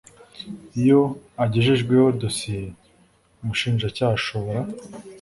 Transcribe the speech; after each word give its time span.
Iyo 0.79 1.01
agejejweho 1.43 2.07
dosiye 2.21 2.65
Umushinjacyaha 3.41 4.13
ashobora 4.19 4.61